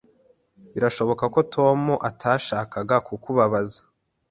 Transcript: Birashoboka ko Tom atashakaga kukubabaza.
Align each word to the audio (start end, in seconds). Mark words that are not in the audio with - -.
Birashoboka 0.73 1.23
ko 1.33 1.39
Tom 1.53 1.79
atashakaga 2.09 2.95
kukubabaza. 3.07 3.81